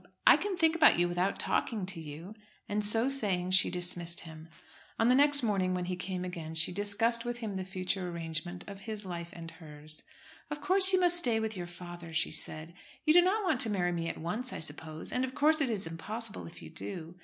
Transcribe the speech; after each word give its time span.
I 0.25 0.35
can 0.35 0.57
think 0.57 0.75
about 0.75 0.97
you 0.97 1.07
without 1.07 1.37
talking 1.37 1.85
to 1.85 2.01
you." 2.01 2.33
And 2.67 2.83
so 2.83 3.07
saying 3.07 3.51
she 3.51 3.69
dismissed 3.69 4.21
him. 4.21 4.47
On 4.97 5.09
the 5.09 5.13
next 5.13 5.43
morning, 5.43 5.75
when 5.75 5.85
he 5.85 5.95
came 5.95 6.25
again, 6.25 6.55
she 6.55 6.71
discussed 6.71 7.23
with 7.23 7.37
him 7.37 7.53
the 7.53 7.63
future 7.63 8.09
arrangement 8.09 8.63
of 8.67 8.79
his 8.79 9.05
life 9.05 9.29
and 9.33 9.51
hers. 9.51 10.01
"Of 10.49 10.59
course 10.59 10.91
you 10.91 10.99
must 10.99 11.17
stay 11.17 11.39
with 11.39 11.55
your 11.55 11.67
father," 11.67 12.13
she 12.13 12.31
said. 12.31 12.73
"You 13.05 13.13
do 13.13 13.21
not 13.21 13.43
want 13.43 13.59
to 13.59 13.69
marry 13.69 13.91
me 13.91 14.09
at 14.09 14.17
once, 14.17 14.51
I 14.51 14.59
suppose. 14.59 15.11
And 15.11 15.23
of 15.23 15.35
course 15.35 15.61
it 15.61 15.69
is 15.69 15.85
impossible 15.85 16.47
if 16.47 16.63
you 16.63 16.71
do. 16.71 17.17